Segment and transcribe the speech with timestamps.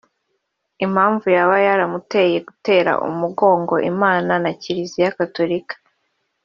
[0.85, 5.75] Impamvu yaba yaramuteye gutera umugongo Imana na Kiliziya Gatolika